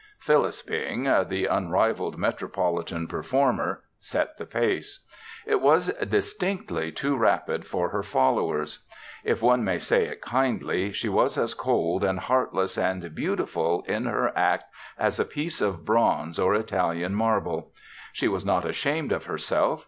Phyllis 0.17 0.63
Bing, 0.63 1.03
the 1.27 1.45
unrivaled 1.45 2.17
metropolitan 2.17 3.05
performer, 3.05 3.83
set 3.99 4.35
the 4.39 4.47
pace. 4.47 5.05
It 5.45 5.61
was 5.61 5.93
distinctly 5.93 6.91
too 6.91 7.15
rapid 7.15 7.67
for 7.67 7.89
her 7.89 8.01
followers. 8.01 8.79
If 9.23 9.43
one 9.43 9.63
may 9.63 9.77
say 9.77 10.07
it 10.07 10.19
kindly, 10.19 10.91
she 10.91 11.07
was 11.07 11.37
as 11.37 11.53
cold 11.53 12.03
and 12.03 12.17
heartless 12.17 12.79
and 12.79 13.13
beautiful 13.13 13.83
in 13.87 14.07
her 14.07 14.35
act 14.35 14.63
as 14.97 15.19
a 15.19 15.23
piece 15.23 15.61
of 15.61 15.85
bronze 15.85 16.39
or 16.39 16.55
Italian 16.55 17.13
marble. 17.13 17.71
She 18.11 18.27
was 18.27 18.43
not 18.43 18.65
ashamed 18.65 19.11
of 19.11 19.25
herself. 19.25 19.79